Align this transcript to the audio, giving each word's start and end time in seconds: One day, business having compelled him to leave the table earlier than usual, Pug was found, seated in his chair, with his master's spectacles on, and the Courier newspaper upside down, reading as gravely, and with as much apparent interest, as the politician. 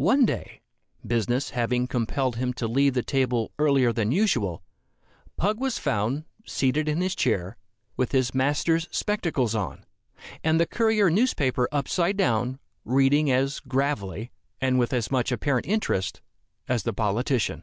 One 0.00 0.24
day, 0.24 0.62
business 1.06 1.50
having 1.50 1.86
compelled 1.86 2.36
him 2.36 2.54
to 2.54 2.66
leave 2.66 2.94
the 2.94 3.02
table 3.02 3.52
earlier 3.58 3.92
than 3.92 4.10
usual, 4.10 4.62
Pug 5.36 5.60
was 5.60 5.76
found, 5.78 6.24
seated 6.46 6.88
in 6.88 7.02
his 7.02 7.14
chair, 7.14 7.58
with 7.94 8.12
his 8.12 8.34
master's 8.34 8.88
spectacles 8.90 9.54
on, 9.54 9.84
and 10.42 10.58
the 10.58 10.64
Courier 10.64 11.10
newspaper 11.10 11.68
upside 11.72 12.16
down, 12.16 12.58
reading 12.86 13.30
as 13.30 13.60
gravely, 13.60 14.30
and 14.62 14.78
with 14.78 14.94
as 14.94 15.10
much 15.10 15.30
apparent 15.30 15.66
interest, 15.66 16.22
as 16.66 16.84
the 16.84 16.94
politician. 16.94 17.62